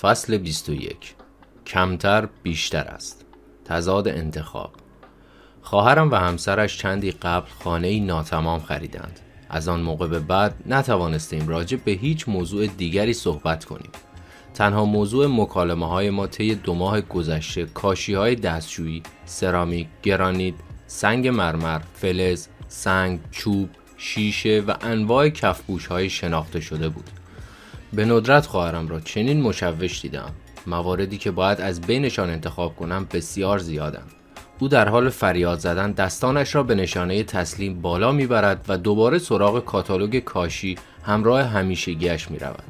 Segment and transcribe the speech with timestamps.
[0.00, 1.14] فصل 21
[1.66, 3.24] کمتر بیشتر است.
[3.64, 4.70] تضاد انتخاب.
[5.62, 9.20] خواهرم و همسرش چندی قبل خانه ای ناتمام خریدند.
[9.50, 13.90] از آن موقع به بعد نتوانستیم راجع به هیچ موضوع دیگری صحبت کنیم.
[14.54, 20.54] تنها موضوع مکالمه های ما طی دو ماه گذشته کاشی های دستشویی، سرامیک، گرانیت،
[20.86, 27.10] سنگ مرمر، فلز، سنگ، چوب، شیشه و انواع کفبوش های شناخته شده بود.
[27.96, 30.32] به ندرت خواهرم را چنین مشوش دیدم.
[30.66, 34.12] مواردی که باید از بینشان انتخاب کنم بسیار زیادند.
[34.58, 39.64] او در حال فریاد زدن دستانش را به نشانه تسلیم بالا می‌برد و دوباره سراغ
[39.64, 42.64] کاتالوگ کاشی همراه همیشگیش می رود.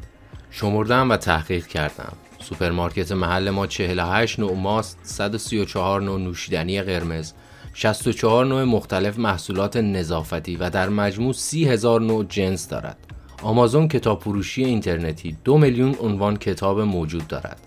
[0.50, 2.12] شمردم و تحقیق کردم.
[2.38, 7.32] سوپرمارکت محل ما 48 نوع ماست، 134 نوع نوشیدنی قرمز،
[7.74, 13.15] 64 نوع مختلف محصولات نظافتی و در مجموع 30 هزار نوع جنس دارد.
[13.42, 17.60] آمازون کتاب فروشی اینترنتی دو میلیون عنوان کتاب موجود دارد.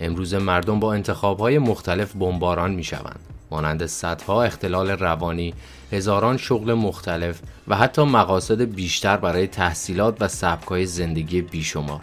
[0.00, 3.20] امروز مردم با انتخابهای مختلف بمباران می شوند.
[3.50, 5.54] مانند صدها اختلال روانی،
[5.92, 12.00] هزاران شغل مختلف و حتی مقاصد بیشتر برای تحصیلات و سبکای زندگی بیشمار.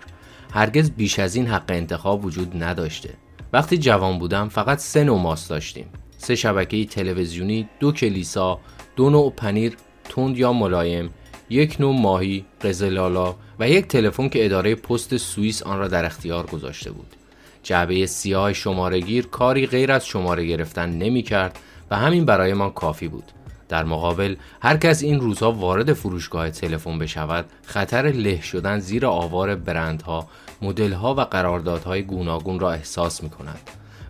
[0.51, 3.09] هرگز بیش از این حق انتخاب وجود نداشته.
[3.53, 5.85] وقتی جوان بودم فقط سه نوع ماست داشتیم.
[6.17, 8.59] سه شبکه تلویزیونی، دو کلیسا،
[8.95, 11.09] دو نوع پنیر تند یا ملایم،
[11.49, 16.45] یک نوع ماهی، قزلالا و یک تلفن که اداره پست سوئیس آن را در اختیار
[16.45, 17.15] گذاشته بود.
[17.63, 21.59] جعبه سیاه شمارهگیر کاری غیر از شماره گرفتن نمی کرد
[21.91, 23.31] و همین برای ما کافی بود.
[23.69, 29.55] در مقابل هر کس این روزها وارد فروشگاه تلفن بشود خطر له شدن زیر آوار
[29.55, 30.27] برندها،
[30.61, 33.59] مدلها و قراردادهای گوناگون را احساس می کند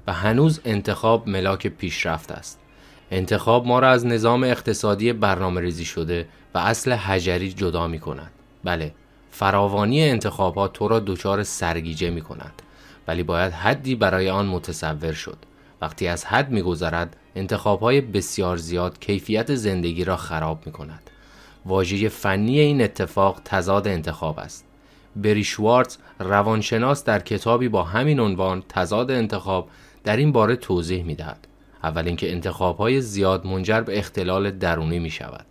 [0.08, 2.62] و هنوز انتخاب ملاک پیشرفت است.
[3.16, 8.31] انتخاب ما را از نظام اقتصادی برنامه ریزی شده و اصل حجری جدا می کند.
[8.64, 8.94] بله،
[9.31, 12.61] فراوانی انتخابات تو را دچار سرگیجه می کند.
[13.08, 15.38] ولی باید حدی برای آن متصور شد.
[15.81, 21.09] وقتی از حد میگذرد انتخابهای بسیار زیاد کیفیت زندگی را خراب می کند.
[21.66, 24.66] واژه فنی این اتفاق تضاد انتخاب است.
[25.16, 29.69] بری شوارتز روانشناس در کتابی با همین عنوان تضاد انتخاب
[30.03, 31.47] در این باره توضیح می دهد.
[31.84, 35.46] اول اینکه انتخابهای زیاد منجر به اختلال درونی می شود.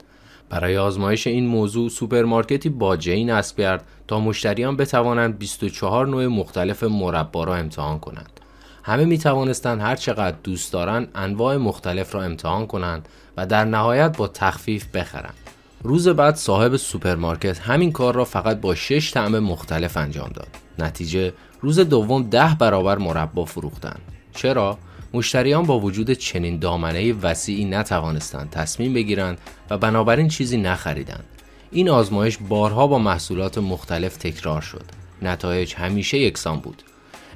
[0.49, 7.45] برای آزمایش این موضوع سوپرمارکتی باجه‌ای نصب کرد تا مشتریان بتوانند 24 نوع مختلف مربا
[7.45, 8.41] را امتحان کنند.
[8.85, 14.17] همه می توانستند هر چقدر دوست دارند انواع مختلف را امتحان کنند و در نهایت
[14.17, 15.35] با تخفیف بخرند.
[15.83, 20.49] روز بعد صاحب سوپرمارکت همین کار را فقط با 6 طعم مختلف انجام داد.
[20.79, 24.01] نتیجه روز دوم ده برابر مربا فروختند.
[24.35, 24.79] چرا؟
[25.15, 29.39] مشتریان با وجود چنین دامنه وسیعی نتوانستند تصمیم بگیرند
[29.71, 31.25] و بنابراین چیزی نخریدند.
[31.71, 34.85] این آزمایش بارها با محصولات مختلف تکرار شد.
[35.23, 36.83] نتایج همیشه یکسان بود.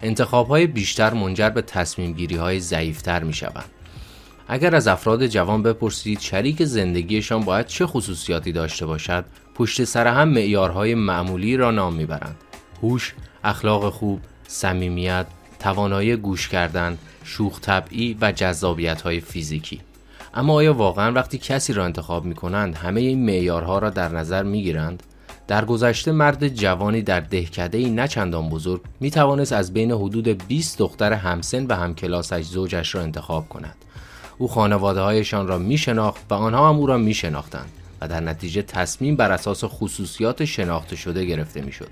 [0.02, 3.70] انتخاب های بیشتر منجر به تصمیم گیری های ضعیفتر می شوند.
[4.48, 10.28] اگر از افراد جوان بپرسید شریک زندگیشان باید چه خصوصیاتی داشته باشد پشت سر هم
[10.28, 12.36] معیارهای معمولی را نام می‌برند
[12.82, 15.26] هوش اخلاق خوب صمیمیت
[15.58, 19.80] توانایی گوش کردن شوخ طبعی و جذابیت های فیزیکی
[20.34, 24.42] اما آیا واقعا وقتی کسی را انتخاب می کنند همه این معیارها را در نظر
[24.42, 25.02] می گیرند؟
[25.48, 30.28] در گذشته مرد جوانی در دهکده ای نه چندان بزرگ می توانست از بین حدود
[30.28, 33.76] 20 دختر همسن و همکلاسش زوجش را انتخاب کند.
[34.38, 38.20] او خانواده هایشان را می شناخت و آنها هم او را می شناختند و در
[38.20, 41.88] نتیجه تصمیم بر اساس خصوصیات شناخته شده گرفته می شد.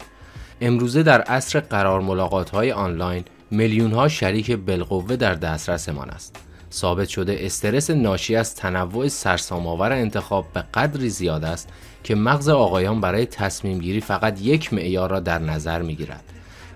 [0.61, 3.25] امروزه در عصر قرار ملاقات های آنلاین
[3.55, 6.37] میلیون ها شریک بالقوه در دسترسمان است.
[6.73, 11.69] ثابت شده استرس ناشی از تنوع سرسام‌آور انتخاب به قدری زیاد است
[12.05, 16.25] که مغز آقایان برای تصمیم گیری فقط یک معیار را در نظر می گیرد.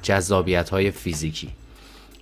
[0.03, 1.51] جذابیت های فیزیکی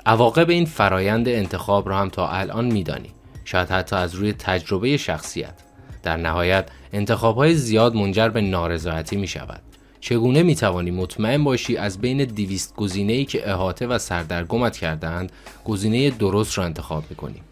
[0.06, 3.10] عواقب این فرایند انتخاب را هم تا الان میدانی
[3.44, 5.54] شاید حتی از روی تجربه شخصیت
[6.02, 9.62] در نهایت انتخاب های زیاد منجر به نارضایتی می شود
[10.00, 15.32] چگونه می توانی مطمئن باشی از بین دیویست گزینه ای که احاطه و سردرگمت کردهاند
[15.64, 17.42] گزینه درست را انتخاب می کنی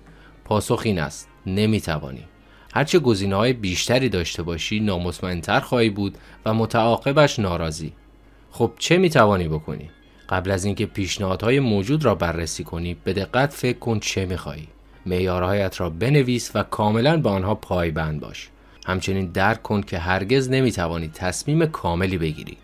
[0.44, 2.25] پاسخ این است نمی توانی
[2.75, 7.93] هرچه گزینه های بیشتری داشته باشی نامطمئنتر خواهی بود و متعاقبش ناراضی.
[8.50, 9.90] خب چه می توانی بکنی؟
[10.29, 14.69] قبل از اینکه پیشنهادهای موجود را بررسی کنی به دقت فکر کن چه می خواهی
[15.06, 18.49] معیارهایت را بنویس و کاملا به آنها پایبند باش.
[18.85, 22.57] همچنین درک کن که هرگز نمی‌توانی تصمیم کاملی بگیری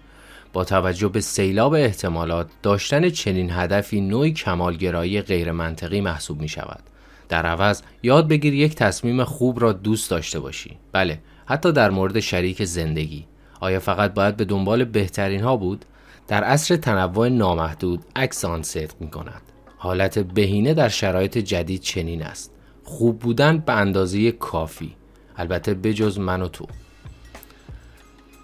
[0.52, 6.82] با توجه به سیلاب احتمالات داشتن چنین هدفی نوعی کمالگرایی غیرمنطقی محسوب می شود
[7.28, 12.20] در عوض یاد بگیر یک تصمیم خوب را دوست داشته باشی بله حتی در مورد
[12.20, 13.26] شریک زندگی
[13.60, 15.84] آیا فقط باید به دنبال بهترین ها بود
[16.28, 19.42] در عصر تنوع نامحدود عکس آن صدق می کند.
[19.76, 22.52] حالت بهینه در شرایط جدید چنین است.
[22.84, 24.94] خوب بودن به اندازه کافی.
[25.40, 26.66] البته بجز من و تو.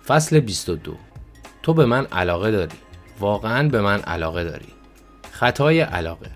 [0.07, 0.97] فصل 22
[1.63, 2.77] تو به من علاقه داری.
[3.21, 4.69] واقعا به من علاقه داری.
[5.31, 6.31] خطای علاقه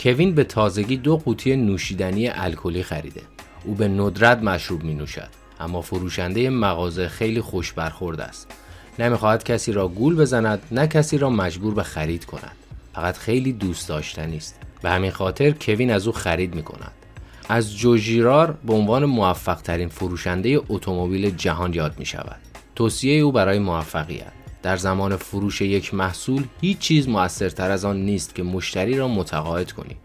[0.00, 3.22] کوین به تازگی دو قوطی نوشیدنی الکلی خریده.
[3.64, 5.28] او به ندرت مشروب می نوشد.
[5.60, 8.50] اما فروشنده مغازه خیلی خوش برخورد است.
[8.98, 12.56] نمی‌خواهد کسی را گول بزند نه کسی را مجبور به خرید کند.
[12.94, 14.54] فقط خیلی دوست داشتنی است.
[14.82, 16.92] به همین خاطر کوین از او خرید می کند.
[17.52, 22.36] از جوژیرار به عنوان موفق ترین فروشنده اتومبیل جهان یاد می شود.
[22.76, 24.32] توصیه او برای موفقیت.
[24.62, 29.72] در زمان فروش یک محصول هیچ چیز موثرتر از آن نیست که مشتری را متقاعد
[29.72, 29.96] کنی.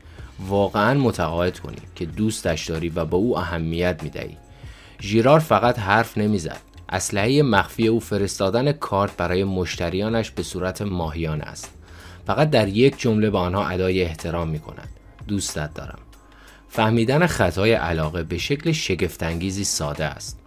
[0.47, 4.37] واقعا متقاعد کنی که دوستش داری و به او اهمیت می دهی.
[5.01, 6.61] ژیرار فقط حرف نمی‌زد.
[6.89, 11.73] اسلحه مخفی او فرستادن کارت برای مشتریانش به صورت ماهیانه است.
[12.27, 14.89] فقط در یک جمله به آنها ادای احترام می کند
[15.27, 15.99] دوستت دارم.
[16.75, 20.39] فهمیدن خطای علاقه به شکل شگفتانگیزی ساده است.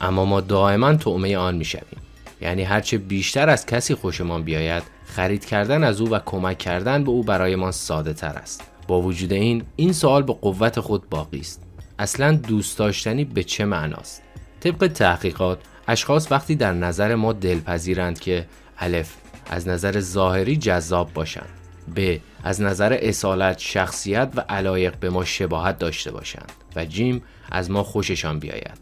[0.00, 2.00] اما ما دائما تعمه آن می‌شویم.
[2.40, 7.10] یعنی هرچه بیشتر از کسی خوشمان بیاید خرید کردن از او و کمک کردن به
[7.10, 8.64] او برایمان ساده تر است.
[8.88, 11.62] با وجود این این سوال به قوت خود باقی است.
[11.98, 14.22] اصلا دوست داشتنی به چه معناست؟
[14.60, 15.58] طبق تحقیقات
[15.88, 18.46] اشخاص وقتی در نظر ما دلپذیرند که
[18.78, 19.14] الف
[19.50, 21.48] از نظر ظاهری جذاب باشند.
[21.96, 27.70] ب از نظر اصالت شخصیت و علایق به ما شباهت داشته باشند و جیم از
[27.70, 28.78] ما خوششان بیاید.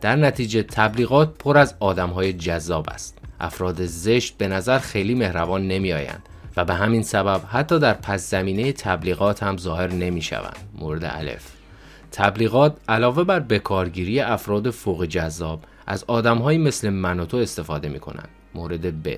[0.00, 3.18] در نتیجه تبلیغات پر از آدم های جذاب است.
[3.40, 6.22] افراد زشت به نظر خیلی مهربان نمی آیند
[6.56, 11.52] و به همین سبب حتی در پس زمینه تبلیغات هم ظاهر نمی شوند مورد الف.
[12.12, 18.00] تبلیغات علاوه بر بکارگیری افراد فوق جذاب از آدمهایی مثل من و تو استفاده می
[18.00, 19.16] کنند مورد ب.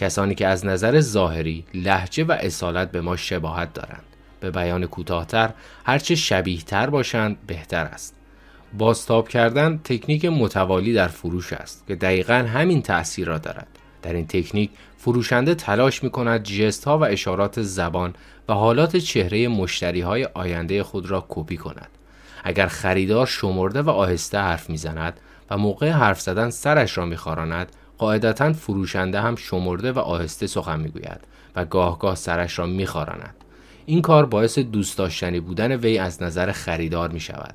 [0.00, 4.02] کسانی که از نظر ظاهری لحجه و اصالت به ما شباهت دارند.
[4.40, 5.50] به بیان کوتاهتر
[5.84, 8.14] هرچه شبیه تر باشند بهتر است.
[8.78, 13.66] بازتاب کردن تکنیک متوالی در فروش است که دقیقا همین تأثیر را دارد.
[14.02, 18.14] در این تکنیک فروشنده تلاش می کند جست ها و اشارات زبان
[18.48, 21.88] و حالات چهره مشتری های آینده خود را کپی کند.
[22.44, 25.20] اگر خریدار شمرده و آهسته حرف می‌زند
[25.50, 31.20] و موقع حرف زدن سرش را میخواراند قاعدتا فروشنده هم شمرده و آهسته سخن می‌گوید
[31.56, 33.34] و گاهگاه سرش را میخواراند
[33.86, 37.54] این کار باعث دوست داشتنی بودن وی از نظر خریدار می شود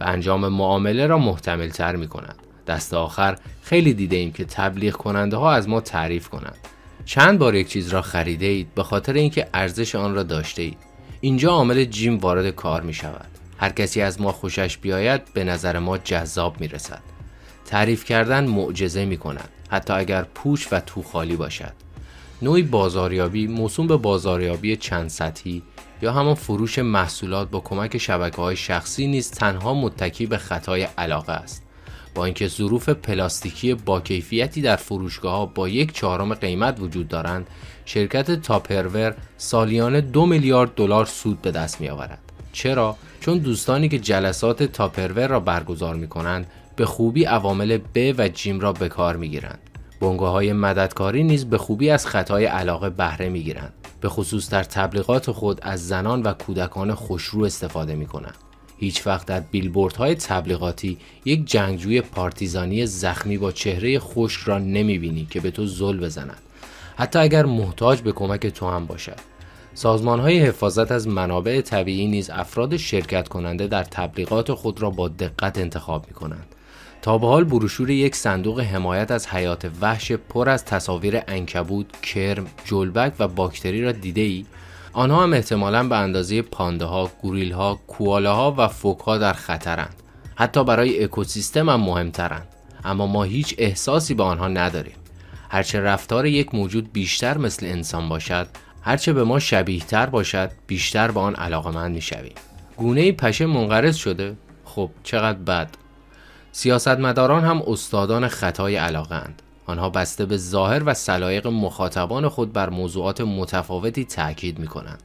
[0.00, 2.36] و انجام معامله را محتمل تر می کند.
[2.66, 6.58] دست آخر خیلی دیده ایم که تبلیغ کننده ها از ما تعریف کنند.
[7.04, 10.78] چند بار یک چیز را خریده اید به خاطر اینکه ارزش آن را داشته اید.
[11.20, 13.28] اینجا عامل جیم وارد کار می شود.
[13.58, 17.02] هر کسی از ما خوشش بیاید به نظر ما جذاب می رسد.
[17.66, 21.72] تعریف کردن معجزه می کند حتی اگر پوچ و تو خالی باشد.
[22.42, 25.62] نوعی بازاریابی موسوم به بازاریابی چند سطحی
[26.02, 31.32] یا همان فروش محصولات با کمک شبکه های شخصی نیز تنها متکی به خطای علاقه
[31.32, 31.62] است.
[32.14, 37.46] با اینکه ظروف پلاستیکی با کیفیتی در فروشگاه ها با یک چهارم قیمت وجود دارند
[37.84, 42.18] شرکت تاپرور سالیانه دو میلیارد دلار سود به دست می آورد
[42.52, 48.28] چرا؟ چون دوستانی که جلسات تاپرور را برگزار می کنند به خوبی عوامل ب و
[48.28, 49.58] جیم را به کار می گیرند
[50.00, 54.62] بنگاه های مددکاری نیز به خوبی از خطای علاقه بهره می گیرند به خصوص در
[54.62, 58.36] تبلیغات خود از زنان و کودکان خوشرو استفاده می کنند.
[58.78, 59.42] هیچ وقت در
[59.98, 65.66] های تبلیغاتی یک جنگجوی پارتیزانی زخمی با چهره خشک را نمی بینی که به تو
[65.66, 66.40] زل بزند.
[66.96, 69.20] حتی اگر محتاج به کمک تو هم باشد.
[69.74, 75.08] سازمان های حفاظت از منابع طبیعی نیز افراد شرکت کننده در تبلیغات خود را با
[75.08, 76.55] دقت انتخاب می کنند.
[77.02, 82.46] تا به حال بروشور یک صندوق حمایت از حیات وحش پر از تصاویر انکبود، کرم،
[82.64, 84.46] جلبک و باکتری را دیده ای؟
[84.92, 89.94] آنها هم احتمالا به اندازه پانده ها، گوریل ها، ها و فوک ها در خطرند.
[90.34, 92.48] حتی برای اکوسیستم هم مهمترند.
[92.84, 94.96] اما ما هیچ احساسی به آنها نداریم.
[95.50, 98.48] هرچه رفتار یک موجود بیشتر مثل انسان باشد،
[98.82, 102.34] هرچه به ما شبیه تر باشد، بیشتر به آن علاقمند می شویم.
[102.76, 105.70] گونه پشه منقرض شده؟ خب چقدر بد.
[106.56, 109.42] سیاستمداران هم استادان خطای علاقه اند.
[109.66, 115.02] آنها بسته به ظاهر و سلایق مخاطبان خود بر موضوعات متفاوتی تاکید می کنند.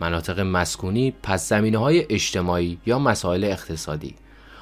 [0.00, 4.14] مناطق مسکونی، پس زمینه های اجتماعی یا مسائل اقتصادی.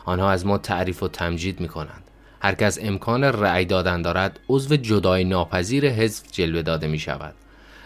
[0.05, 2.11] آنها از ما تعریف و تمجید می کنند.
[2.43, 7.35] هر کس امکان رأی دادن دارد عضو جدای ناپذیر حزب جلوه داده می شود.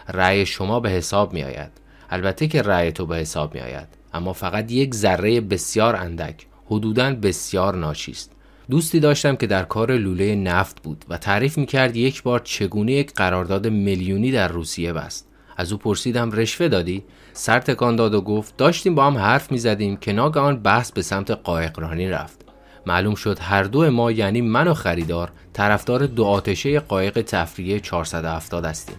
[0.07, 1.71] رأی شما به حساب می آید.
[2.09, 3.87] البته که رأی تو به حساب می آید.
[4.13, 8.38] اما فقط یک ذره بسیار اندک حدوداً بسیار ناچیست
[8.69, 13.13] دوستی داشتم که در کار لوله نفت بود و تعریف می‌کرد یک بار چگونه یک
[13.13, 15.27] قرارداد میلیونی در روسیه بست.
[15.57, 19.97] از او پرسیدم رشوه دادی؟ سر تکان داد و گفت داشتیم با هم حرف می‌زدیم
[19.97, 22.45] که ناگهان بحث به سمت قایقرانی رفت.
[22.85, 28.65] معلوم شد هر دو ما یعنی من و خریدار طرفدار دو آتشه قایق تفریحی 470
[28.65, 28.97] هستیم.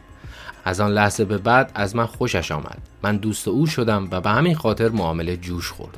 [0.64, 2.78] از آن لحظه به بعد از من خوشش آمد.
[3.02, 5.96] من دوست او شدم و به همین خاطر معامله جوش خورد.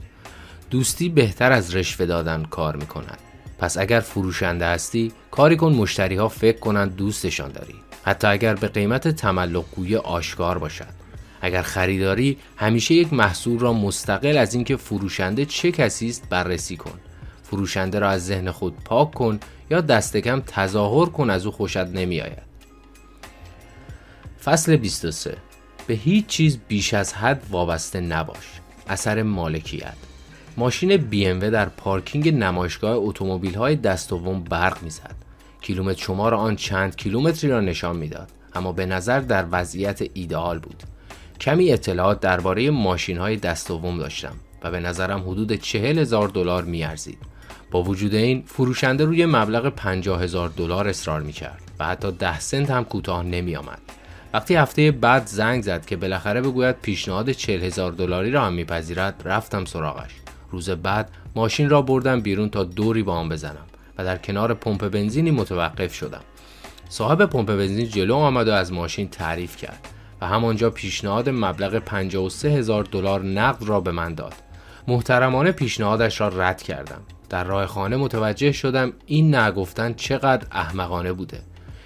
[0.71, 3.32] دوستی بهتر از رشوه دادن کار می کند
[3.63, 7.75] پس اگر فروشنده هستی کاری کن مشتری ها فکر کنند دوستشان داری.
[8.05, 9.65] حتی اگر به قیمت تملق
[10.05, 10.95] آشکار باشد.
[11.41, 17.01] اگر خریداری همیشه یک محصول را مستقل از اینکه فروشنده چه کسی است بررسی کن.
[17.43, 19.41] فروشنده را از ذهن خود پاک کن
[19.71, 22.43] یا دست کم تظاهر کن از او خوشت نمی آید.
[24.45, 25.37] فصل 23
[25.87, 28.61] به هیچ چیز بیش از حد وابسته نباش.
[28.89, 30.12] اثر مالکیت.
[30.57, 35.15] ماشین بی در پارکینگ نمایشگاه اتومبیل های دست دوم برق می‌زد.
[35.61, 40.83] کیلومتر شمار آن چند کیلومتری را نشان می‌داد اما به نظر در وضعیت ایدئال بود.
[41.41, 46.65] کمی اطلاعات درباره ماشین های دست دوم داشتم و به نظرم حدود چهل هزار دلار
[46.65, 47.19] میارزید.
[47.71, 52.71] با وجود این فروشنده روی مبلغ 50 هزار دلار اصرار می‌کرد و حتی ده سنت
[52.71, 53.81] هم کوتاه نمی آمد.
[54.33, 59.23] وقتی هفته بعد زنگ زد که بالاخره بگوید پیشنهاد 40 هزار دلاری را هم میپذیرد
[59.25, 60.22] رفتم سراغش.
[60.53, 63.67] روز بعد ماشین را بردم بیرون تا دوری با آن بزنم
[63.99, 66.21] و در کنار پمپ بنزینی متوقف شدم.
[66.89, 69.89] صاحب پمپ بنزین جلو آمد و از ماشین تعریف کرد
[70.21, 74.35] و همانجا پیشنهاد مبلغ 53 هزار دلار نقد را به من داد.
[74.89, 77.01] محترمانه پیشنهادش را رد کردم.
[77.29, 81.41] در راه خانه متوجه شدم این نگفتن چقدر احمقانه بوده.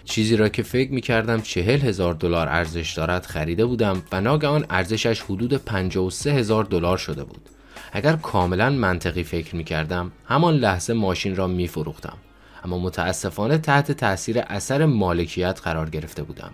[0.05, 4.67] چیزی را که فکر می کردم چهل هزار دلار ارزش دارد خریده بودم و ناگهان
[4.71, 7.49] ارزشش حدود 53 هزار دلار شده بود.
[7.93, 12.17] اگر کاملا منطقی فکر می کردم همان لحظه ماشین را می فروختم
[12.65, 16.51] اما متاسفانه تحت تاثیر اثر مالکیت قرار گرفته بودم.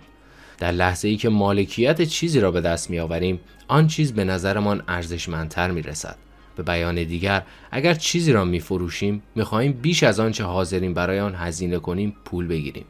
[0.57, 4.83] در لحظه ای که مالکیت چیزی را به دست می آوریم آن چیز به نظرمان
[4.87, 6.15] ارزشمندتر می رسد
[6.55, 11.19] به بیان دیگر اگر چیزی را می فروشیم می خواهیم بیش از آنچه حاضرین برای
[11.19, 12.85] آن هزینه کنیم پول بگیریم.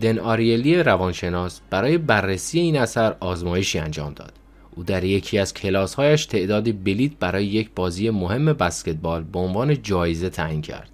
[0.00, 4.32] دن آریلی روانشناس برای بررسی این اثر آزمایشی انجام داد.
[4.76, 10.30] او در یکی از کلاسهایش تعدادی بلیت برای یک بازی مهم بسکتبال به عنوان جایزه
[10.30, 10.90] تعیین کرد.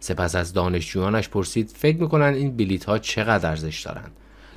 [0.00, 4.10] سپس از دانشجویانش پرسید فکر می‌کنند این بلیت ها چقدر ارزش دارند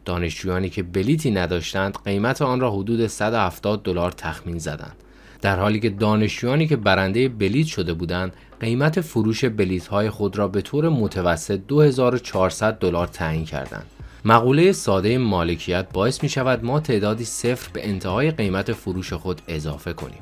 [0.05, 4.95] دانشجویانی که بلیتی نداشتند قیمت آن را حدود 170 دلار تخمین زدند.
[5.41, 10.47] در حالی که دانشجویانی که برنده بلیت شده بودند قیمت فروش بلیت های خود را
[10.47, 13.85] به طور متوسط 2400 دلار تعیین کردند.
[14.25, 19.93] مقوله ساده مالکیت باعث می شود ما تعدادی صفر به انتهای قیمت فروش خود اضافه
[19.93, 20.19] کنیم.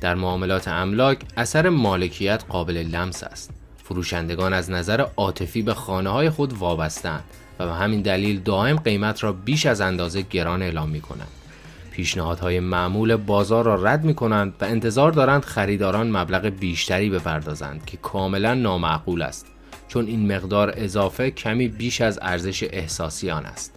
[0.00, 3.50] در معاملات املاک اثر مالکیت قابل لمس است.
[3.84, 7.24] فروشندگان از نظر عاطفی به خانه های خود وابستند
[7.58, 11.28] و به همین دلیل دائم قیمت را بیش از اندازه گران اعلام می کنند.
[11.90, 17.96] پیشنهادهای معمول بازار را رد می کنند و انتظار دارند خریداران مبلغ بیشتری بپردازند که
[17.96, 19.51] کاملا نامعقول است.
[19.92, 23.72] چون این مقدار اضافه کمی بیش از ارزش احساسی آن است.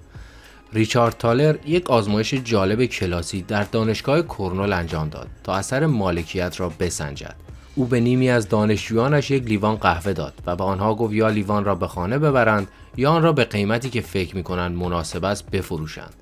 [0.74, 6.70] ریچارد تالر یک آزمایش جالب کلاسی در دانشگاه کرنل انجام داد تا اثر مالکیت را
[6.80, 7.36] بسنجد.
[7.76, 11.66] او به نیمی از دانشجویانش یک لیوان قهوه داد و به آنها گفت یا لیوان
[11.66, 12.68] را به خانه ببرند
[12.98, 16.14] یا آن را به قیمتی که فکر می کنند مناسب است بفروشند.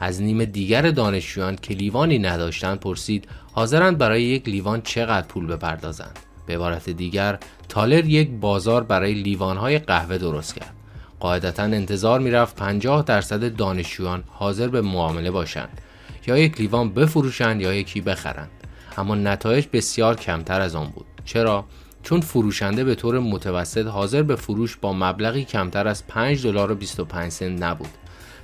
[0.00, 6.18] از نیم دیگر دانشجویان که لیوانی نداشتند پرسید حاضرند برای یک لیوان چقدر پول بپردازند.
[6.46, 10.74] به عبارت دیگر تالر یک بازار برای لیوانهای قهوه درست کرد.
[11.20, 15.80] قاعدتا انتظار می‌رفت 50 درصد دانشجویان حاضر به معامله باشند
[16.26, 18.50] یا یک لیوان بفروشند یا یکی بخرند.
[18.96, 21.06] اما نتایج بسیار کمتر از آن بود.
[21.24, 21.64] چرا؟
[22.02, 26.74] چون فروشنده به طور متوسط حاضر به فروش با مبلغی کمتر از 5 دلار و
[26.74, 27.88] 25 سنت نبود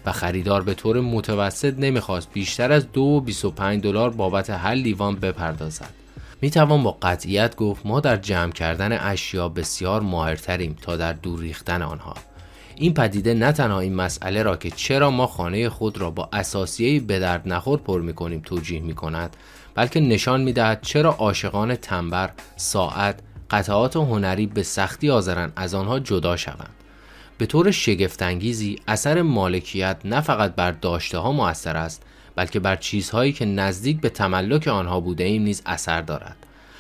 [0.07, 5.91] و خریدار به طور متوسط نمی‌خواست بیشتر از 2.25 دلار بابت هر لیوان بپردازد.
[6.43, 11.41] می توان با قطعیت گفت ما در جمع کردن اشیا بسیار ماهرتریم تا در دور
[11.41, 12.15] ریختن آنها
[12.77, 17.01] این پدیده نه تنها این مسئله را که چرا ما خانه خود را با اساسیه
[17.01, 19.37] به درد نخور پر می کنیم توجیه می کند
[19.75, 23.19] بلکه نشان می دهد چرا عاشقان تنبر، ساعت،
[23.51, 26.71] قطعات هنری به سختی حاضرند از آنها جدا شوند.
[27.39, 32.03] به طور شگفتانگیزی اثر مالکیت نه فقط بر داشته ها است
[32.39, 36.37] بلکه بر چیزهایی که نزدیک به تملک آنها بوده ایم نیز اثر دارد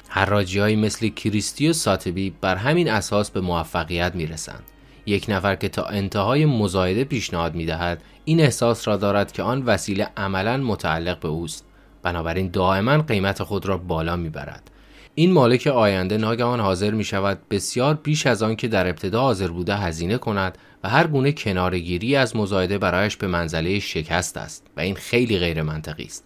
[0.08, 4.62] حراجی مثل کریستی و ساتبی بر همین اساس به موفقیت می رسند.
[5.06, 9.62] یک نفر که تا انتهای مزایده پیشنهاد می دهد این احساس را دارد که آن
[9.62, 11.64] وسیله عملا متعلق به اوست
[12.02, 14.70] بنابراین دائما قیمت خود را بالا می برد.
[15.18, 19.48] این مالک آینده ناگهان حاضر می شود بسیار بیش از آن که در ابتدا حاضر
[19.48, 24.80] بوده هزینه کند و هر گونه کنارگیری از مزایده برایش به منزله شکست است و
[24.80, 26.24] این خیلی غیر منطقی است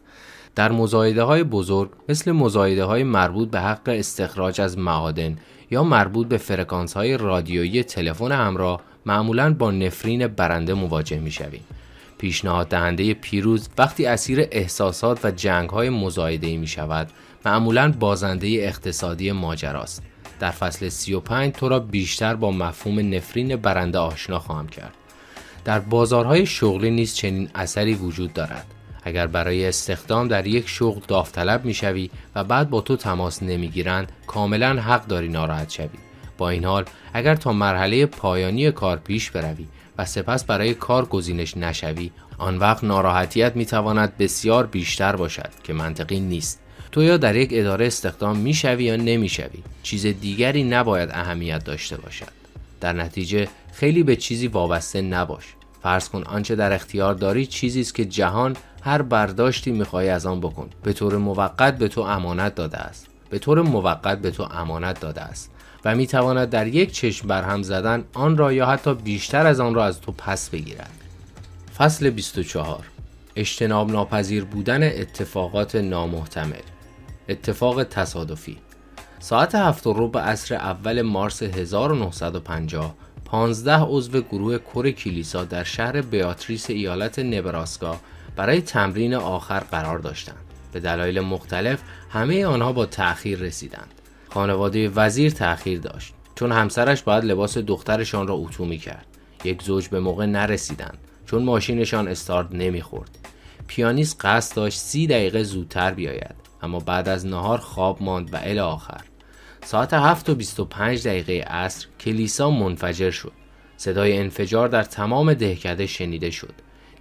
[0.55, 5.39] در مزایده های بزرگ مثل مزایده های مربوط به حق استخراج از معادن
[5.71, 11.65] یا مربوط به فرکانس های رادیویی تلفن همراه معمولا با نفرین برنده مواجه می شویم.
[12.23, 17.11] پیشنهاد دهنده پیروز وقتی اسیر احساسات و جنگ های مزایده می شود
[17.45, 20.03] معمولا بازنده اقتصادی ماجراست.
[20.41, 24.95] در فصل 35 تو را بیشتر با مفهوم نفرین برنده آشنا خواهم کرد.
[25.65, 28.67] در بازارهای شغلی نیز چنین اثری وجود دارد.
[29.03, 34.83] اگر برای استخدام در یک شغل داوطلب می‌شوی و بعد با تو تماس نمی‌گیرند کاملا
[34.83, 35.99] حق داری ناراحت شوی.
[36.39, 39.67] با این حال اگر تا مرحله پایانی کار پیش بروی
[39.99, 42.11] و سپس برای کار گزینش نشوی.
[42.39, 46.61] آن وقت ناراحتیت می‌تواند بسیار بیشتر باشد که منطقی نیست.
[46.93, 49.63] تو یا در یک اداره استخدام می‌شوی یا نمی‌شوی.
[49.83, 52.29] چیز دیگری نباید اهمیت داشته باشد.
[52.81, 55.45] در نتیجه خیلی به چیزی وابسته نباش.
[55.83, 60.41] فرض کن آنچه در اختیار داری چیزی است که جهان هر برداشتی می‌خواهی از آن
[60.41, 60.71] بکن.
[60.83, 63.07] به طور موقت به تو امانت داده است.
[63.31, 65.51] به طور موقت به تو امانت داده است.
[65.85, 69.85] و می‌تواند در یک چشم برهم زدن آن را یا حتی بیشتر از آن را
[69.85, 70.91] از تو پس بگیرد
[71.79, 72.87] فصل 24
[73.37, 76.63] اجتناب ناپذیر بودن اتفاقات نامحتمل
[77.29, 78.59] اتفاق تصادفی
[79.21, 86.01] ساعت هفت رو به عصر اول مارس 1950 پانزده عضو گروه کور کلیسا در شهر
[86.01, 87.97] بیاتریس ایالت نبراسکا
[88.37, 90.37] برای تمرین آخر قرار داشتند.
[90.73, 94.02] به دلایل مختلف همه آنها با تأخیر رسیدند.
[94.35, 99.07] خانواده وزیر تأخیر داشت چون همسرش باید لباس دخترشان را اتو می کرد.
[99.45, 103.19] یک زوج به موقع نرسیدند چون ماشینشان استارت نمی‌خورد.
[103.67, 108.59] پیانیست قصد داشت سی دقیقه زودتر بیاید اما بعد از نهار خواب ماند و ال
[108.59, 109.01] آخر
[109.65, 113.33] ساعت 7 و 25 دقیقه عصر کلیسا منفجر شد
[113.77, 116.55] صدای انفجار در تمام دهکده شنیده شد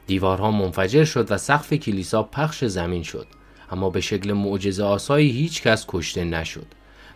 [0.08, 3.28] دیوارها منفجر شد و سقف کلیسا پخش زمین شد
[3.72, 6.68] اما به شکل معجزه آسایی هیچ کس کشته نشد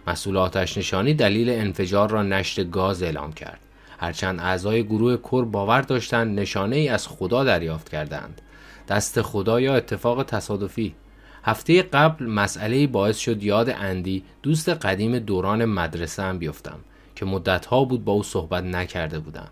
[0.07, 3.59] مسئول آتش نشانی دلیل انفجار را نشت گاز اعلام کرد.
[3.99, 8.41] هرچند اعضای گروه کور باور داشتند نشانه ای از خدا دریافت کردند.
[8.87, 10.95] دست خدا یا اتفاق تصادفی.
[11.43, 16.79] هفته قبل مسئله باعث شد یاد اندی دوست قدیم دوران مدرسه هم بیفتم
[17.15, 19.47] که مدتها بود با او صحبت نکرده بودم.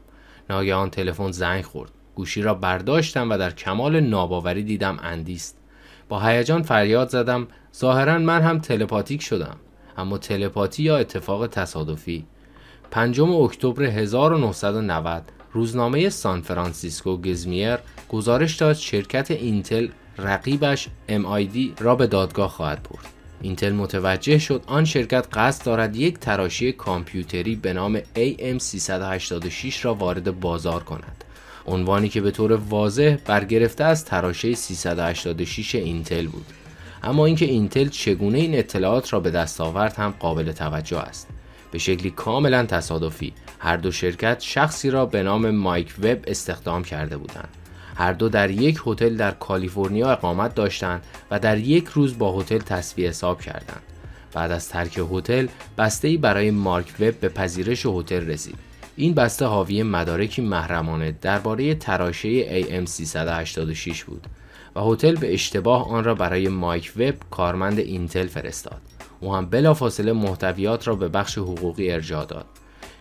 [0.50, 1.92] ناگهان تلفن زنگ خورد.
[2.16, 5.58] گوشی را برداشتم و در کمال ناباوری دیدم اندیست.
[6.10, 7.48] با هیجان فریاد زدم.
[7.76, 9.56] ظاهرا من هم تلپاتیک شدم.
[9.98, 12.26] اما تلپاتی یا اتفاق تصادفی
[12.92, 17.78] پنجم اکتبر 1990 روزنامه سان فرانسیسکو اگزمینر
[18.10, 23.10] گزارش داد شرکت اینتل رقیبش AMD را به دادگاه خواهد برد.
[23.42, 30.40] اینتل متوجه شد آن شرکت قصد دارد یک تراشه کامپیوتری به نام AM386 را وارد
[30.40, 31.24] بازار کند.
[31.68, 36.46] عنوانی که به طور واضح برگرفته از تراشه 386 اینتل بود.
[37.04, 41.28] اما اینکه اینتل چگونه این اطلاعات را به دست آورد هم قابل توجه است.
[41.72, 47.18] به شکلی کاملا تصادفی هر دو شرکت شخصی را به نام مایک وب استخدام کرده
[47.18, 47.50] بودند.
[47.96, 52.58] هر دو در یک هتل در کالیفرنیا اقامت داشتند و در یک روز با هتل
[52.58, 53.84] تصفیه حساب کردند.
[54.34, 58.56] بعد از ترک هتل بسته ای برای مارک وب به پذیرش هتل رسید.
[58.96, 64.28] این بسته حاوی مدارکی محرمانه درباره تراشه AM386 بود
[64.76, 68.82] و هتل به اشتباه آن را برای مایک وب کارمند اینتل فرستاد.
[69.20, 72.46] او هم بلافاصله محتویات را به بخش حقوقی ارجاع داد.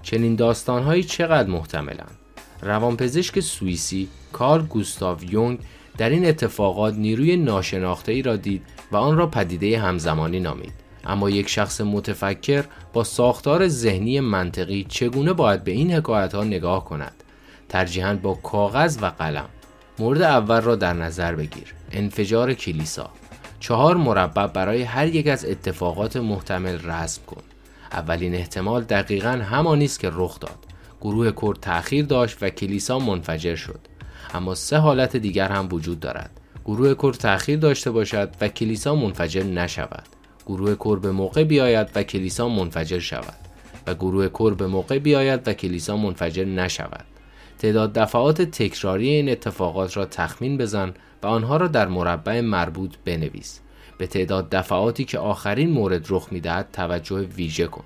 [0.03, 2.19] چنین داستانهایی چقدر محتملند؟
[2.63, 5.59] روانپزشک سوئیسی کارل گوستاو یونگ
[5.99, 10.73] در این اتفاقات نیروی ناشناخته ای را دید و آن را پدیده همزمانی نامید
[11.05, 16.85] اما یک شخص متفکر با ساختار ذهنی منطقی چگونه باید به این حکایت ها نگاه
[16.85, 17.13] کند
[17.69, 19.49] ترجیحاً با کاغذ و قلم
[19.99, 21.75] مورد اول را در نظر بگیر.
[21.93, 23.11] انفجار کلیسا.
[23.61, 27.43] چهار مربع برای هر یک از اتفاقات محتمل رسم کن.
[27.93, 30.59] اولین احتمال دقیقا همانی است که رخ داد.
[31.01, 33.81] گروه کرد تأخیر داشت و کلیسا منفجر شد.
[34.35, 36.31] اما سه حالت دیگر هم وجود دارد.
[36.65, 40.05] گروه کور تأخیر داشته باشد و کلیسا منفجر نشود.
[40.47, 43.35] گروه کور به موقع بیاید و کلیسا منفجر شود.
[43.87, 47.05] و گروه کور به موقع بیاید و کلیسا منفجر نشود.
[47.63, 53.61] تعداد دفعات تکراری این اتفاقات را تخمین بزن و آنها را در مربع مربوط بنویس
[53.99, 57.85] به تعداد دفعاتی که آخرین مورد رخ می‌دهد توجه ویژه کن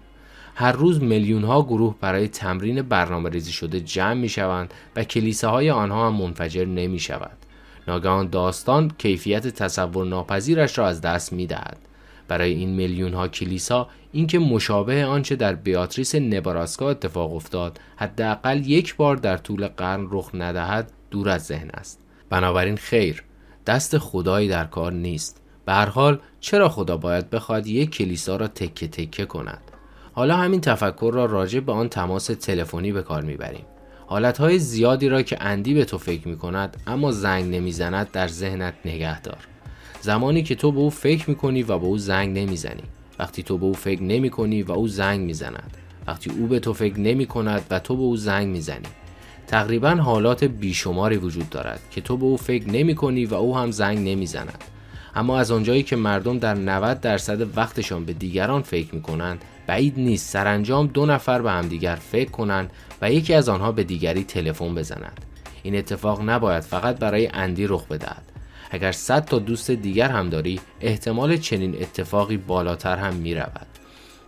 [0.55, 5.49] هر روز میلیون ها گروه برای تمرین برنامه ریزی شده جمع می شوند و کلیسه
[5.49, 7.37] های آنها هم منفجر نمی شود.
[7.89, 11.79] ناگهان داستان کیفیت تصور ناپذیرش را از دست می دهد.
[12.29, 18.97] برای این میلیون ها کلیسا اینکه مشابه آنچه در بیاتریس نباراسکا اتفاق افتاد حداقل یک
[18.97, 22.01] بار در طول قرن رخ ندهد دور از ذهن است.
[22.31, 23.23] بنابراین خیر
[23.67, 25.43] دست خدایی در کار نیست.
[25.67, 29.63] به هر حال چرا خدا باید بخواد یک کلیسا را تکه تکه کند؟
[30.13, 33.65] حالا همین تفکر را راجع به آن تماس تلفنی به کار می‌بریم.
[34.07, 38.75] حالتهای زیادی را که اندی به تو فکر می کند اما زنگ نمی‌زند در ذهنت
[38.85, 39.56] نگه دار.
[40.07, 42.83] زمانی که تو به او فکر می کنی و به او زنگ نمی‌زنی.
[43.19, 45.77] وقتی تو به او فکر نمی کنی و او زنگ می‌زند.
[46.07, 48.89] وقتی او به تو فکر نمی کند و تو به او زنگ می‌زنی.
[49.47, 53.71] تقریبا حالات بیشماری وجود دارد که تو به او فکر نمی کنی و او هم
[53.71, 54.65] زنگ نمی‌زند.
[55.15, 59.95] اما از آنجایی که مردم در 90 درصد وقتشان به دیگران فکر می کنند بعید
[59.99, 62.71] نیست سرانجام دو نفر به همدیگر فکر کنند
[63.03, 65.21] و یکی از آنها به دیگری تلفن بزند.
[65.63, 68.36] این اتفاق نباید فقط برای اندی رخ بدهد.
[68.71, 73.67] اگر 100 تا دوست دیگر هم داری احتمال چنین اتفاقی بالاتر هم می رود.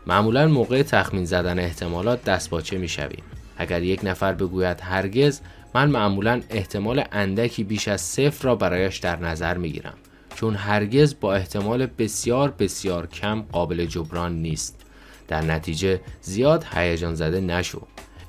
[0.06, 3.22] معمولا موقع تخمین زدن احتمالات دستباچه می شویم.
[3.58, 5.40] اگر یک نفر بگوید هرگز
[5.74, 9.94] من معمولا احتمال اندکی بیش از صفر را برایش در نظر می گیرم
[10.34, 14.84] چون هرگز با احتمال بسیار بسیار کم قابل جبران نیست
[15.28, 17.82] در نتیجه زیاد هیجان زده نشو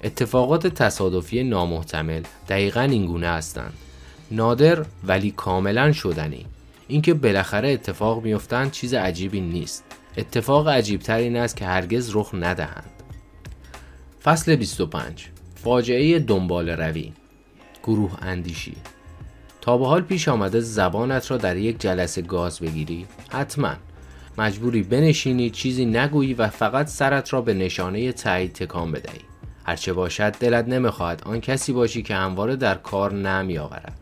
[0.04, 3.74] اتفاقات تصادفی نامحتمل دقیقا این گونه هستند
[4.32, 6.46] نادر ولی کاملا شدنی.
[6.88, 9.84] اینکه بالاخره اتفاق میافتند چیز عجیبی نیست.
[10.18, 12.89] اتفاق عجیبتر این است که هرگز رخ ندهند.
[14.24, 17.12] فصل 25 فاجعه دنبال روی.
[17.84, 18.76] گروه اندیشی.
[19.62, 23.74] تا به حال پیش آمده زبانت را در یک جلسه گاز بگیری؟ حتما.
[24.38, 29.20] مجبوری بنشینی چیزی نگویی و فقط سرت را به نشانه تایید تکان بدهی.
[29.65, 33.99] هرچه باشد دلت نمی‌خواهد آن کسی باشی که همواره در کار نمی آورد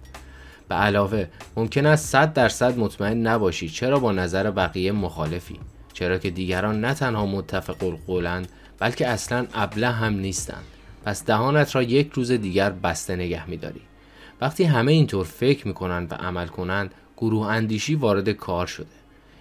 [0.69, 5.59] به علاوه ممکن است صد درصد مطمئن نباشی چرا با نظر بقیه مخالفی.
[5.93, 8.47] چرا که دیگران نه تنها متفق القولند
[8.79, 10.63] بلکه اصلا ابله هم نیستند.
[11.05, 13.81] پس دهانت را یک روز دیگر بسته نگه میداری.
[14.41, 18.87] وقتی همه اینطور فکر می‌کنند و عمل کنند گروه اندیشی وارد کار شده.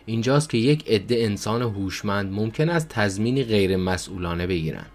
[0.07, 4.91] اینجاست که یک عده انسان هوشمند ممکن است تضمینی غیر مسئولانه بگیرند.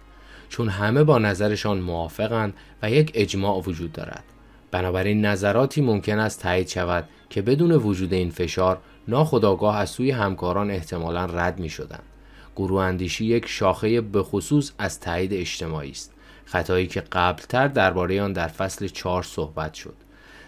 [0.48, 4.24] چون همه با نظرشان موافقند و یک اجماع وجود دارد.
[4.72, 10.70] بنابراین نظراتی ممکن است تایید شود که بدون وجود این فشار ناخداگاه از سوی همکاران
[10.70, 12.00] احتمالا رد می شدن.
[12.56, 16.12] گروه اندیشی یک شاخه به خصوص از تایید اجتماعی است.
[16.44, 19.94] خطایی که قبلتر درباره آن در فصل 4 صحبت شد.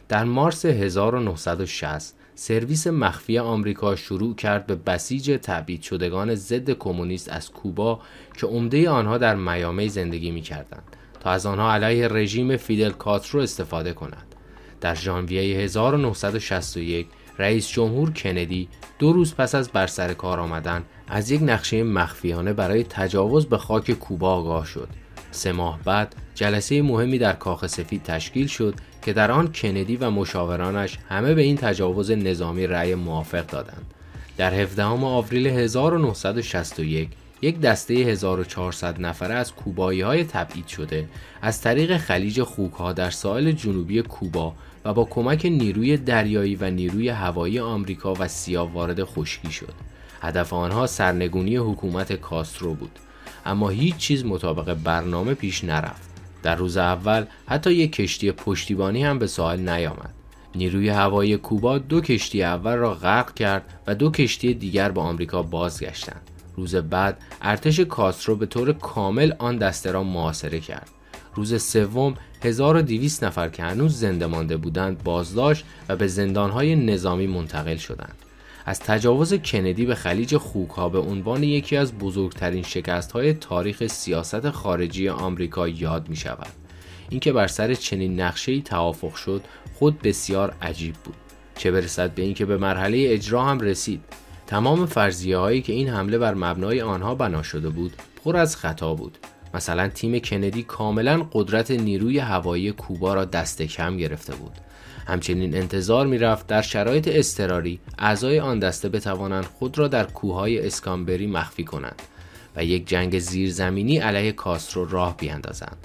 [0.09, 7.51] در مارس 1960 سرویس مخفی آمریکا شروع کرد به بسیج تبعید شدگان ضد کمونیست از
[7.51, 8.01] کوبا
[8.37, 10.97] که عمده آنها در میامی زندگی می کردند
[11.31, 14.35] از آنها علیه رژیم فیدل کاترو استفاده کند.
[14.81, 17.07] در ژانویه 1961
[17.39, 22.53] رئیس جمهور کندی دو روز پس از بر سر کار آمدن از یک نقشه مخفیانه
[22.53, 24.89] برای تجاوز به خاک کوبا آگاه شد.
[25.31, 30.11] سه ماه بعد جلسه مهمی در کاخ سفید تشکیل شد که در آن کندی و
[30.11, 33.95] مشاورانش همه به این تجاوز نظامی رأی موافق دادند.
[34.37, 37.09] در 17 آوریل 1961
[37.45, 41.09] یک دسته 1400 نفره از کوبایی های تبعید شده
[41.43, 44.55] از طریق خلیج خوک در ساحل جنوبی کوبا
[44.85, 49.73] و با کمک نیروی دریایی و نیروی هوایی آمریکا و سیا وارد خشکی شد.
[50.23, 52.99] هدف آنها سرنگونی حکومت کاسترو بود
[53.47, 56.11] اما هیچ چیز مطابق برنامه پیش نرفت.
[56.43, 60.15] در روز اول حتی یک کشتی پشتیبانی هم به ساحل نیامد.
[60.55, 65.43] نیروی هوایی کوبا دو کشتی اول را غرق کرد و دو کشتی دیگر به آمریکا
[65.43, 66.31] بازگشتند.
[66.57, 70.91] روز بعد ارتش کاسترو به طور کامل آن دسته را محاصره کرد.
[71.35, 77.77] روز سوم 1200 نفر که هنوز زنده مانده بودند بازداشت و به زندانهای نظامی منتقل
[77.77, 78.15] شدند.
[78.67, 84.51] از تجاوز کندی به خلیج خوکها به عنوان یکی از بزرگترین شکست های تاریخ سیاست
[84.51, 86.53] خارجی آمریکا یاد می شود.
[87.09, 89.43] اینکه بر سر چنین نقشه‌ای توافق شد
[89.75, 91.15] خود بسیار عجیب بود.
[91.57, 94.01] چه برسد به اینکه به مرحله اجرا هم رسید.
[94.47, 97.93] تمام فرضیه هایی که این حمله بر مبنای آنها بنا شده بود
[98.25, 99.19] پر از خطا بود.
[99.55, 104.53] مثلا تیم کندی کاملا قدرت نیروی هوایی کوبا را دست کم گرفته بود.
[105.07, 111.27] همچنین انتظار می‌رفت در شرایط اضطراری اعضای آن دسته بتوانند خود را در کوههای اسکامبری
[111.27, 112.03] مخفی کنند
[112.57, 115.77] و یک جنگ زیرزمینی علیه کاسترو راه بیاندازند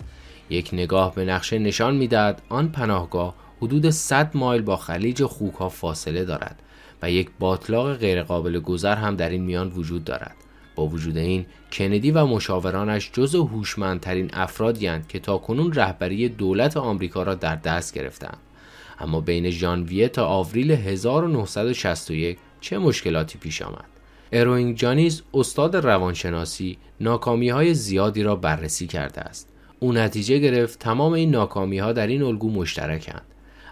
[0.50, 6.26] یک نگاه به نقشه نشان می‌دهد آن پناهگاه حدود 100 مایل با خلیج خوکها فاصله
[6.26, 6.60] دارد
[7.02, 10.36] و یک باطلاق غیرقابل گذر هم در این میان وجود دارد
[10.76, 17.24] با وجود این کندی و مشاورانش جز هوشمندترین افرادی که تا کنون رهبری دولت آمریکا
[17.24, 18.38] را در دست گرفتند
[19.00, 23.86] اما بین ژانویه تا آوریل 1961 چه مشکلاتی پیش آمد
[24.32, 29.50] اروینگ جانیز استاد روانشناسی ناکامی های زیادی را بررسی کرده است.
[29.80, 33.22] او نتیجه گرفت تمام این ناکامی ها در این الگو مشترکند.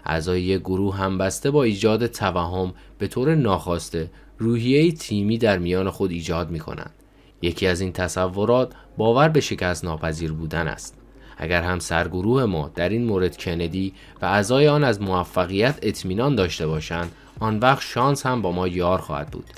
[0.08, 6.10] اعضای یک گروه همبسته با ایجاد توهم به طور ناخواسته روحیه تیمی در میان خود
[6.10, 6.94] ایجاد می کنند.
[7.42, 10.98] یکی از این تصورات باور به شکست ناپذیر بودن است.
[11.38, 13.92] اگر هم سرگروه ما در این مورد کندی
[14.22, 18.98] و اعضای آن از موفقیت اطمینان داشته باشند آن وقت شانس هم با ما یار
[18.98, 19.50] خواهد بود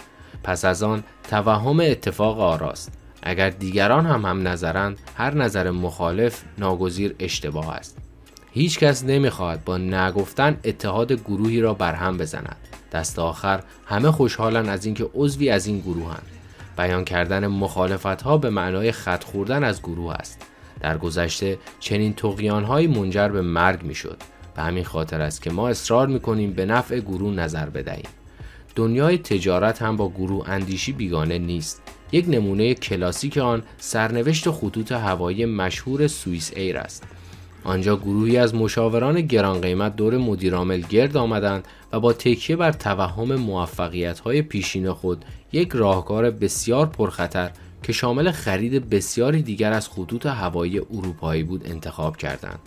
[0.43, 7.15] پس از آن توهم اتفاق آراست اگر دیگران هم هم نظرند هر نظر مخالف ناگزیر
[7.19, 8.10] اشتباه است
[8.53, 12.57] هیچ کس نمی‌خواهد با نگفتن اتحاد گروهی را برهم بزند.
[12.93, 16.27] دست آخر همه خوشحالن از اینکه عضوی از این گروهند
[16.77, 20.43] بیان کردن مخالفت ها به معنای خط خوردن از گروه است.
[20.81, 24.17] در گذشته چنین تقیانهایی منجر به مرگ می‌شد.
[24.57, 28.09] به همین خاطر است که ما اصرار می‌کنیم به نفع گروه نظر بدهیم.
[28.77, 31.83] دنیای تجارت هم با گروه اندیشی بیگانه نیست.
[32.13, 37.05] یک نمونه کلاسیک آن سرنوشت خطوط هوایی مشهور سوئیس ایر است.
[37.65, 43.35] آنجا گروهی از مشاوران گران قیمت دور مدیرعامل گرد آمدند و با تکیه بر توهم
[43.35, 47.51] موفقیت های پیشین خود یک راهکار بسیار پرخطر
[47.83, 52.59] که شامل خرید بسیاری دیگر از خطوط هوایی اروپایی بود انتخاب کردند.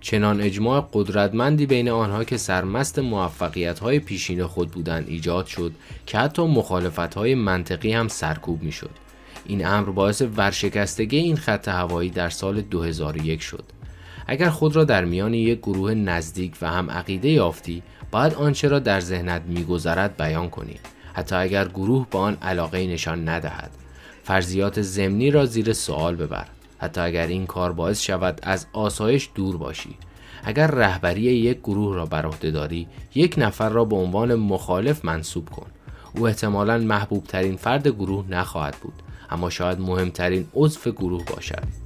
[0.00, 5.72] چنان اجماع قدرتمندی بین آنها که سرمست موفقیت های پیشین خود بودند ایجاد شد
[6.06, 8.90] که حتی مخالفت های منطقی هم سرکوب می شد.
[9.46, 13.64] این امر باعث ورشکستگی این خط هوایی در سال 2001 شد.
[14.26, 18.78] اگر خود را در میان یک گروه نزدیک و هم عقیده یافتی باید آنچه را
[18.78, 20.76] در ذهنت میگذرد بیان کنی.
[21.12, 23.70] حتی اگر گروه به آن علاقه نشان ندهد.
[24.22, 26.46] فرضیات زمینی را زیر سوال ببر.
[26.78, 29.96] حتی اگر این کار باعث شود از آسایش دور باشی.
[30.44, 35.48] اگر رهبری یک گروه را بر عهده داری یک نفر را به عنوان مخالف منصوب
[35.50, 35.66] کن.
[36.16, 38.94] او احتمالا محبوب ترین فرد گروه نخواهد بود
[39.30, 41.83] اما شاید مهمترین عضو گروه باشد.